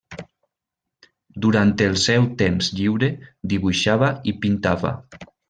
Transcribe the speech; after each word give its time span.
Durant 1.45 1.73
el 1.87 1.93
seu 2.05 2.25
temps 2.39 2.71
lliure, 2.79 3.11
dibuixava 3.53 4.11
i 4.33 4.35
pintava. 4.47 4.97